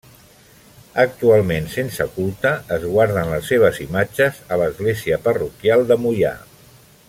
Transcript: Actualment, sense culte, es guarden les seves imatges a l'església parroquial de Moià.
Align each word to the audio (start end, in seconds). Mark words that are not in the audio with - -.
Actualment, 1.01 1.67
sense 1.73 2.07
culte, 2.15 2.53
es 2.77 2.87
guarden 2.95 3.29
les 3.35 3.45
seves 3.53 3.79
imatges 3.85 4.41
a 4.57 4.61
l'església 4.63 5.21
parroquial 5.29 5.87
de 5.93 6.01
Moià. 6.07 6.35